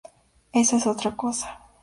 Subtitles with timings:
[0.51, 1.59] Eso es otra cosa.